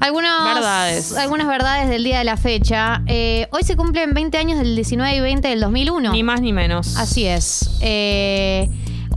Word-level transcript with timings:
Algunos, 0.00 0.54
Verdades. 0.54 1.16
Algunas 1.16 1.46
verdades 1.48 1.88
del 1.88 2.04
día 2.04 2.18
de 2.18 2.24
la 2.24 2.36
fecha. 2.36 3.02
Eh, 3.06 3.48
hoy 3.50 3.62
se 3.62 3.76
cumplen 3.76 4.14
20 4.14 4.38
años 4.38 4.58
del 4.58 4.74
19 4.74 5.16
y 5.16 5.20
20 5.20 5.48
del 5.48 5.60
2001. 5.60 6.12
Ni 6.12 6.22
más 6.22 6.40
ni 6.40 6.52
menos. 6.52 6.96
Así 6.96 7.26
es. 7.26 7.70
Eh, 7.80 8.68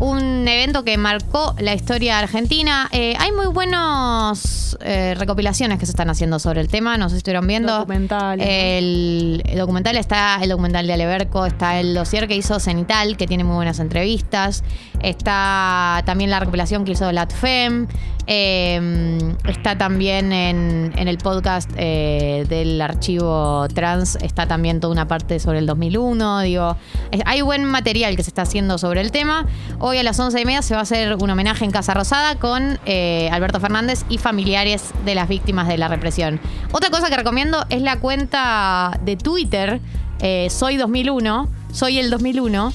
un 0.01 0.47
evento 0.47 0.83
que 0.83 0.97
marcó 0.97 1.55
la 1.59 1.75
historia 1.75 2.17
argentina. 2.17 2.89
Eh, 2.91 3.13
hay 3.19 3.31
muy 3.31 3.45
buenos 3.45 4.75
eh, 4.81 5.13
recopilaciones 5.15 5.77
que 5.77 5.85
se 5.85 5.91
están 5.91 6.09
haciendo 6.09 6.39
sobre 6.39 6.59
el 6.59 6.69
tema. 6.69 6.97
No 6.97 7.07
sé 7.07 7.15
si 7.15 7.17
estuvieron 7.17 7.45
viendo. 7.45 7.77
Documentales. 7.77 8.47
El, 8.49 9.43
el 9.45 9.59
documental 9.59 9.97
está 9.97 10.39
el 10.41 10.49
documental 10.49 10.87
de 10.87 10.93
Aleberco, 10.93 11.45
está 11.45 11.79
el 11.79 11.93
dossier 11.93 12.27
que 12.27 12.35
hizo 12.35 12.59
Cenital, 12.59 13.15
que 13.15 13.27
tiene 13.27 13.43
muy 13.43 13.55
buenas 13.55 13.79
entrevistas. 13.79 14.63
Está 15.03 16.01
también 16.05 16.31
la 16.31 16.39
recopilación 16.39 16.83
que 16.83 16.93
hizo 16.93 17.11
LatFem. 17.11 17.87
Eh, 18.33 19.35
está 19.45 19.77
también 19.77 20.31
en, 20.31 20.93
el 20.95 21.17
podcast 21.17 21.69
eh, 21.75 22.45
del 22.47 22.79
archivo 22.81 23.67
trans, 23.73 24.17
está 24.21 24.47
también 24.47 24.79
toda 24.79 24.93
una 24.93 25.05
parte 25.05 25.37
sobre 25.41 25.59
el 25.59 25.65
2001. 25.65 26.39
Digo, 26.39 26.77
hay 27.25 27.41
buen 27.41 27.65
material 27.65 28.15
que 28.15 28.23
se 28.23 28.29
está 28.29 28.43
haciendo 28.43 28.77
sobre 28.77 29.01
el 29.01 29.11
tema. 29.11 29.45
Hoy 29.79 29.97
a 29.97 30.03
las 30.03 30.17
11 30.17 30.39
y 30.39 30.45
media 30.45 30.61
se 30.61 30.75
va 30.75 30.79
a 30.79 30.83
hacer 30.83 31.17
un 31.17 31.29
homenaje 31.29 31.65
en 31.65 31.71
Casa 31.71 31.93
Rosada 31.93 32.35
con 32.35 32.79
eh, 32.85 33.27
Alberto 33.33 33.59
Fernández 33.59 34.05
y 34.07 34.17
familiares 34.17 34.93
de 35.03 35.13
las 35.13 35.27
víctimas 35.27 35.67
de 35.67 35.77
la 35.77 35.89
represión. 35.89 36.39
Otra 36.71 36.89
cosa 36.89 37.09
que 37.09 37.17
recomiendo 37.17 37.65
es 37.69 37.81
la 37.81 37.99
cuenta 37.99 38.97
de 39.03 39.17
Twitter, 39.17 39.81
eh, 40.21 40.47
Soy 40.49 40.77
2001, 40.77 41.49
Soy 41.73 41.99
el 41.99 42.09
2001 42.09 42.71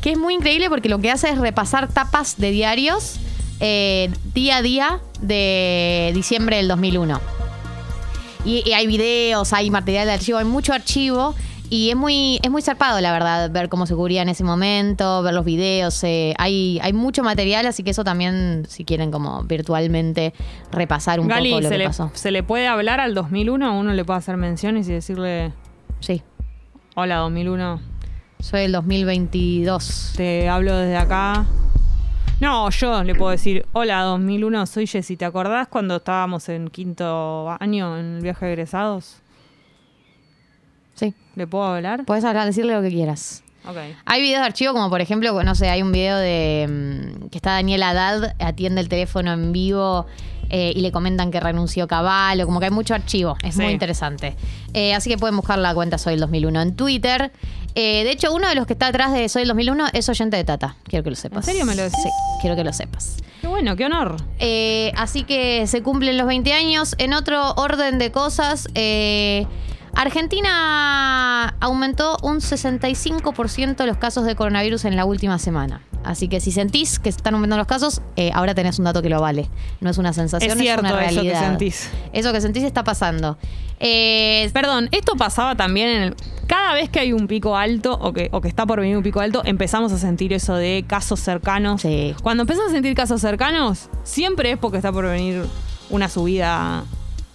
que 0.00 0.12
es 0.12 0.18
muy 0.18 0.34
increíble 0.34 0.68
porque 0.68 0.88
lo 0.88 1.00
que 1.00 1.10
hace 1.10 1.30
es 1.30 1.38
repasar 1.38 1.88
tapas 1.88 2.36
de 2.38 2.52
diarios 2.52 3.18
eh, 3.60 4.10
día 4.34 4.56
a 4.58 4.62
día 4.62 5.00
de 5.20 6.10
diciembre 6.14 6.56
del 6.56 6.68
2001. 6.68 7.20
Y, 8.44 8.62
y 8.68 8.72
hay 8.74 8.86
videos, 8.86 9.52
hay 9.52 9.70
material 9.70 10.06
de 10.06 10.12
archivo, 10.12 10.38
hay 10.38 10.44
mucho 10.44 10.72
archivo. 10.72 11.34
Y 11.68 11.90
es 11.90 11.96
muy, 11.96 12.38
es 12.44 12.50
muy 12.50 12.62
zarpado, 12.62 13.00
la 13.00 13.10
verdad, 13.10 13.50
ver 13.50 13.68
cómo 13.68 13.86
se 13.86 13.94
cubría 13.96 14.22
en 14.22 14.28
ese 14.28 14.44
momento, 14.44 15.20
ver 15.24 15.34
los 15.34 15.44
videos. 15.44 16.04
eh, 16.04 16.32
hay, 16.38 16.78
hay 16.80 16.92
mucho 16.92 17.24
material, 17.24 17.66
así 17.66 17.82
que 17.82 17.90
eso 17.90 18.04
también, 18.04 18.66
si 18.68 18.84
quieren 18.84 19.10
como 19.10 19.42
virtualmente 19.42 20.32
repasar 20.70 21.18
un 21.18 21.26
Gali, 21.26 21.50
poco 21.50 21.62
lo 21.62 21.68
¿se 21.68 21.74
que 21.74 21.78
le, 21.78 21.86
pasó. 21.86 22.12
¿se 22.14 22.30
le 22.30 22.44
puede 22.44 22.68
hablar 22.68 23.00
al 23.00 23.14
2001? 23.14 23.80
Uno 23.80 23.92
le 23.94 24.04
puede 24.04 24.18
hacer 24.18 24.36
menciones 24.36 24.88
y 24.88 24.92
decirle, 24.92 25.52
Sí, 25.98 26.22
hola 26.94 27.16
2001, 27.16 27.80
soy 28.38 28.60
el 28.60 28.70
2022. 28.70 30.12
te 30.16 30.48
hablo 30.48 30.76
desde 30.76 30.96
acá. 30.98 31.46
No, 32.40 32.68
yo 32.70 33.02
le 33.02 33.14
puedo 33.14 33.30
decir, 33.30 33.64
hola 33.72 34.02
2001, 34.02 34.66
soy 34.66 34.86
Jessy. 34.86 35.16
¿Te 35.16 35.24
acordás 35.24 35.68
cuando 35.68 35.96
estábamos 35.96 36.48
en 36.50 36.68
quinto 36.68 37.56
año 37.60 37.96
en 37.98 38.16
el 38.16 38.22
viaje 38.22 38.44
de 38.46 38.52
egresados? 38.52 39.16
Sí, 40.94 41.14
¿Le 41.34 41.46
puedo 41.46 41.64
hablar? 41.64 42.04
puedes 42.04 42.24
hablar, 42.24 42.46
decirle 42.46 42.74
lo 42.74 42.82
que 42.82 42.90
quieras. 42.90 43.42
Ok. 43.66 43.76
Hay 44.04 44.20
videos 44.20 44.40
de 44.40 44.46
archivo, 44.46 44.74
como 44.74 44.90
por 44.90 45.00
ejemplo, 45.00 45.42
no 45.42 45.54
sé, 45.54 45.68
hay 45.70 45.82
un 45.82 45.92
video 45.92 46.16
de 46.18 46.66
mm, 47.24 47.28
que 47.28 47.38
está 47.38 47.52
Daniel 47.52 47.82
Haddad, 47.82 48.34
atiende 48.38 48.80
el 48.82 48.88
teléfono 48.88 49.32
en 49.32 49.52
vivo 49.52 50.06
eh, 50.50 50.72
y 50.76 50.80
le 50.80 50.92
comentan 50.92 51.30
que 51.30 51.40
renunció 51.40 51.88
Caballo, 51.88 52.46
como 52.46 52.60
que 52.60 52.66
hay 52.66 52.70
mucho 52.70 52.94
archivo, 52.94 53.36
es 53.42 53.54
Sí. 53.56 53.62
muy 53.62 53.72
interesante. 53.72 54.36
Eh, 54.74 54.94
así 54.94 55.08
que 55.10 55.16
pueden 55.18 55.36
buscar 55.36 55.58
la 55.58 55.74
cuenta 55.74 55.96
Soy 55.98 56.14
el 56.14 56.20
2001 56.20 56.60
en 56.60 56.76
Twitter. 56.76 57.32
Eh, 57.78 58.04
de 58.04 58.10
hecho, 58.10 58.32
uno 58.32 58.48
de 58.48 58.54
los 58.54 58.66
que 58.66 58.72
está 58.72 58.86
atrás 58.86 59.12
de 59.12 59.28
Soy 59.28 59.42
el 59.42 59.48
2001 59.48 59.88
es 59.92 60.08
oyente 60.08 60.38
de 60.38 60.44
Tata, 60.44 60.76
quiero 60.84 61.04
que 61.04 61.10
lo 61.10 61.16
sepas. 61.16 61.44
serio 61.44 61.66
me 61.66 61.76
lo 61.76 61.82
decís? 61.82 62.00
Sí, 62.02 62.08
quiero 62.40 62.56
que 62.56 62.64
lo 62.64 62.72
sepas. 62.72 63.18
Qué 63.42 63.48
bueno, 63.48 63.76
qué 63.76 63.84
honor. 63.84 64.16
Eh, 64.38 64.92
así 64.96 65.24
que 65.24 65.66
se 65.66 65.82
cumplen 65.82 66.16
los 66.16 66.26
20 66.26 66.54
años. 66.54 66.94
En 66.96 67.12
otro 67.12 67.52
orden 67.52 67.98
de 67.98 68.10
cosas, 68.10 68.66
eh, 68.74 69.46
Argentina 69.94 71.54
aumentó 71.60 72.16
un 72.22 72.40
65% 72.40 73.84
los 73.84 73.98
casos 73.98 74.24
de 74.24 74.34
coronavirus 74.36 74.86
en 74.86 74.96
la 74.96 75.04
última 75.04 75.38
semana. 75.38 75.82
Así 76.06 76.28
que 76.28 76.40
si 76.40 76.52
sentís 76.52 76.98
que 76.98 77.08
están 77.08 77.34
aumentando 77.34 77.58
los 77.58 77.66
casos, 77.66 78.00
eh, 78.16 78.30
ahora 78.34 78.54
tenés 78.54 78.78
un 78.78 78.84
dato 78.84 79.02
que 79.02 79.08
lo 79.08 79.20
vale. 79.20 79.48
No 79.80 79.90
es 79.90 79.98
una 79.98 80.12
sensación, 80.12 80.50
Es 80.50 80.56
es, 80.56 80.62
cierto 80.62 80.80
una 80.80 80.90
eso 81.04 81.20
que 81.22 81.28
realidad. 81.30 81.40
sentís. 81.48 81.90
Eso 82.12 82.32
que 82.32 82.40
sentís 82.40 82.62
está 82.64 82.84
pasando. 82.84 83.36
Eh, 83.80 84.48
Perdón, 84.52 84.88
esto 84.92 85.14
pasaba 85.16 85.54
también 85.54 85.88
en 85.88 86.02
el. 86.02 86.14
Cada 86.46 86.74
vez 86.74 86.88
que 86.88 87.00
hay 87.00 87.12
un 87.12 87.26
pico 87.26 87.56
alto 87.56 87.92
o 88.00 88.12
que, 88.12 88.28
o 88.32 88.40
que 88.40 88.48
está 88.48 88.64
por 88.66 88.80
venir 88.80 88.96
un 88.96 89.02
pico 89.02 89.20
alto, 89.20 89.42
empezamos 89.44 89.92
a 89.92 89.98
sentir 89.98 90.32
eso 90.32 90.54
de 90.54 90.84
casos 90.86 91.18
cercanos. 91.20 91.82
Sí. 91.82 92.14
Cuando 92.22 92.42
empezás 92.42 92.68
a 92.68 92.70
sentir 92.70 92.94
casos 92.94 93.20
cercanos, 93.20 93.88
siempre 94.04 94.52
es 94.52 94.58
porque 94.58 94.76
está 94.78 94.92
por 94.92 95.06
venir 95.06 95.42
una 95.90 96.08
subida 96.08 96.84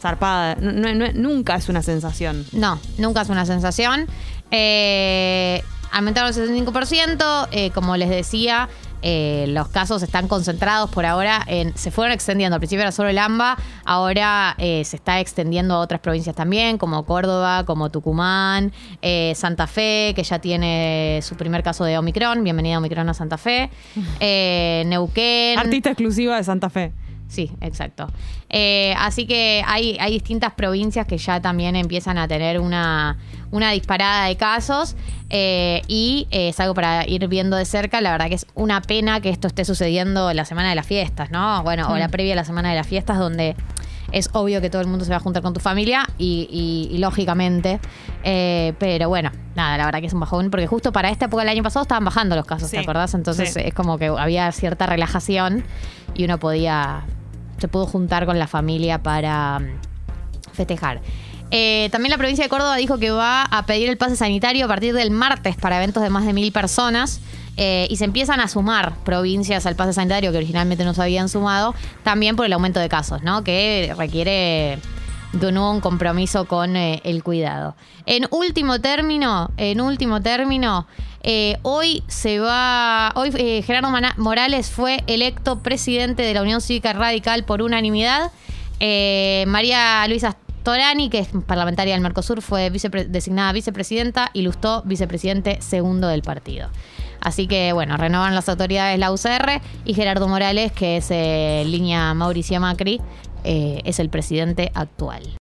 zarpada. 0.02 0.56
No- 0.56 0.72
no- 0.72 0.94
no- 0.96 1.12
nunca 1.14 1.56
es 1.56 1.68
una 1.70 1.82
sensación. 1.84 2.46
No, 2.54 2.80
nunca 2.98 3.22
es 3.22 3.30
una 3.30 3.46
sensación. 3.46 4.08
Eh, 4.50 5.62
aumentaron 5.92 6.30
el 6.30 6.66
65%. 6.66 7.48
eh, 7.52 7.72
como 7.72 7.98
les 7.98 8.10
decía, 8.10 8.70
eh, 9.04 9.46
los 9.50 9.68
casos 9.70 10.04
están 10.04 10.28
concentrados 10.28 10.90
por 10.92 11.06
ahora 11.06 11.44
en. 11.48 11.76
Se 11.76 11.92
fueron 11.92 12.14
extendiendo. 12.14 12.56
Al 12.56 12.60
principio 12.60 12.82
era 12.82 12.92
solo 12.92 13.10
el 13.10 13.18
AMBA, 13.18 13.58
ahora 13.84 14.56
eh, 14.58 14.84
se 14.86 14.96
está 14.96 15.20
extendiendo 15.20 15.76
a 15.76 15.80
otras 15.80 16.02
provincias 16.02 16.36
también, 16.36 16.78
como 16.78 17.04
Córdoba, 17.04 17.64
como 17.66 17.90
Tucumán, 17.90 18.72
eh, 19.02 19.34
Santa 19.36 19.68
Fe, 19.68 20.14
que 20.16 20.24
ya 20.24 20.40
tiene 20.40 21.20
su 21.24 21.36
primer 21.36 21.64
caso 21.64 21.84
de 21.84 21.98
Omicron. 21.98 22.44
Bienvenida 22.44 22.78
Omicron 22.78 23.10
a 23.10 23.14
Santa 23.14 23.38
Fe. 23.38 23.70
Neuquén. 24.86 25.58
Artista 25.58 25.90
exclusiva 25.90 26.38
de 26.38 26.44
Santa 26.44 26.70
Fe. 26.70 26.92
Sí, 27.32 27.50
exacto. 27.62 28.08
Eh, 28.50 28.94
así 28.98 29.26
que 29.26 29.64
hay, 29.66 29.96
hay 30.02 30.12
distintas 30.12 30.54
provincias 30.54 31.08
que 31.08 31.18
ya 31.18 31.40
también 31.40 31.78
empiezan 31.78 32.18
a 32.18 32.28
tener 32.28 32.60
una, 32.60 33.18
una 33.52 33.72
disparada 33.72 34.26
de 34.26 34.36
casos 34.36 34.98
eh, 35.32 35.82
y 35.88 36.28
eh, 36.32 36.50
es 36.50 36.60
algo 36.60 36.74
para 36.74 37.08
ir 37.08 37.28
viendo 37.28 37.56
de 37.58 37.66
cerca. 37.66 38.02
La 38.02 38.12
verdad 38.12 38.28
que 38.28 38.36
es 38.36 38.46
una 38.54 38.82
pena 38.82 39.22
que 39.22 39.30
esto 39.30 39.48
esté 39.48 39.66
sucediendo 39.66 40.34
la 40.34 40.46
semana 40.46 40.70
de 40.70 40.76
las 40.76 40.86
fiestas, 40.86 41.32
¿no? 41.32 41.64
Bueno, 41.64 41.88
o 41.90 41.98
la 41.98 42.10
previa 42.10 42.34
a 42.34 42.36
la 42.36 42.46
semana 42.46 42.70
de 42.70 42.76
las 42.76 42.86
fiestas 42.88 43.18
donde 43.18 43.56
es 44.12 44.30
obvio 44.34 44.60
que 44.60 44.70
todo 44.70 44.82
el 44.82 44.88
mundo 44.90 45.06
se 45.06 45.12
va 45.12 45.18
a 45.18 45.20
juntar 45.22 45.42
con 45.42 45.54
tu 45.54 45.62
familia 45.62 46.06
y, 46.18 46.46
y- 46.52 46.94
y 46.94 46.98
lógicamente, 46.98 47.80
eh, 48.26 48.74
pero 48.78 49.08
bueno, 49.08 49.32
nada, 49.56 49.78
la 49.78 49.86
verdad 49.86 50.02
que 50.02 50.08
es 50.08 50.14
un 50.14 50.20
bajón 50.20 50.52
porque 50.52 50.68
justo 50.68 50.92
para 50.92 51.10
esta 51.10 51.26
época 51.28 51.44
del 51.44 51.50
año 51.50 51.64
pasado 51.64 51.84
estaban 51.84 52.04
bajando 52.04 52.36
los 52.36 52.46
casos, 52.46 52.70
Sí, 52.70 52.76
¿te 52.76 52.84
acordás? 52.84 53.14
Entonces 53.14 53.54
sí. 53.54 53.62
es 53.64 53.74
como 53.74 53.98
que 53.98 54.08
había 54.08 54.52
cierta 54.52 54.86
relajación 54.86 55.64
y 56.14 56.26
uno 56.26 56.40
podía, 56.40 57.04
se 57.58 57.70
pudo 57.70 57.86
juntar 57.86 58.26
con 58.26 58.38
la 58.38 58.48
familia 58.48 59.02
para 59.02 59.60
mm, 59.60 59.66
festejar. 60.52 61.00
Eh, 61.52 61.90
también 61.92 62.12
la 62.12 62.18
provincia 62.18 62.46
de 62.46 62.50
Córdoba 62.50 62.78
dijo 62.78 62.98
que 62.98 63.12
va 63.12 63.44
a 63.44 63.66
pedir 63.66 63.90
el 63.90 63.98
pase 63.98 64.16
sanitario 64.16 64.66
a 64.66 64.68
partir 64.70 64.94
del 64.94 65.12
martes 65.12 65.58
para 65.58 65.78
eventos 65.78 66.02
de 66.02 66.10
más 66.10 66.26
de 66.26 66.34
mil 66.34 66.52
personas. 66.52 67.20
eh, 67.58 67.86
y 67.90 67.98
se 67.98 68.06
empiezan 68.06 68.40
a 68.40 68.48
sumar 68.48 68.96
provincias 69.04 69.66
al 69.66 69.76
pase 69.76 69.92
sanitario 69.92 70.32
que 70.32 70.38
originalmente 70.38 70.86
no 70.86 70.94
se 70.94 71.02
habían 71.02 71.28
sumado, 71.28 71.76
también 72.02 72.38
por 72.38 72.46
el 72.46 72.54
aumento 72.54 72.80
de 72.80 72.88
casos, 72.88 73.24
¿no? 73.24 73.44
Que 73.44 73.94
requiere 73.98 74.80
de 75.34 75.52
nuevo 75.52 75.70
un 75.70 75.82
compromiso 75.82 76.46
con 76.46 76.78
eh, 76.78 77.02
el 77.04 77.24
cuidado. 77.24 77.76
En 78.06 78.26
último 78.32 78.80
término, 78.80 79.52
en 79.58 79.82
último 79.82 80.22
término, 80.22 80.88
hoy 81.62 82.04
se 82.08 82.40
va, 82.40 83.12
hoy 83.16 83.32
Gerardo 83.62 83.90
Morales 84.18 84.70
fue 84.70 85.04
electo 85.08 85.60
presidente 85.60 86.24
de 86.24 86.34
la 86.34 86.42
Unión 86.42 86.62
Cívica 86.62 86.94
Radical 86.94 87.44
por 87.44 87.62
unanimidad. 87.62 88.32
María 89.46 90.08
Luisa 90.08 90.36
Torani, 90.64 91.10
que 91.10 91.20
es 91.20 91.30
parlamentaria 91.46 91.94
del 91.94 92.02
Mercosur, 92.02 92.42
fue 92.42 92.70
designada 92.70 93.52
vicepresidenta 93.52 94.30
y 94.34 94.42
Lustó 94.42 94.84
vicepresidente 94.84 95.62
segundo 95.62 96.08
del 96.08 96.22
partido. 96.22 96.70
Así 97.20 97.48
que, 97.48 97.72
bueno, 97.74 97.98
renovan 97.98 98.34
las 98.34 98.50
autoridades 98.50 98.98
la 99.00 99.12
UCR 99.12 99.62
y 99.86 99.94
Gerardo 99.94 100.28
Morales, 100.28 100.72
que 100.72 100.98
es 100.98 101.08
eh, 101.12 101.64
línea 101.66 102.14
Mauricio 102.14 102.60
Macri, 102.60 103.00
eh, 103.44 103.82
es 103.86 104.00
el 104.00 104.10
presidente 104.10 104.72
actual. 104.74 105.24